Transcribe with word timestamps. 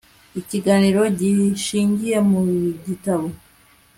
Ikiganiro 0.39 1.01
gishingiye 1.19 2.17
mu 2.29 2.41
gitabo 2.87 3.27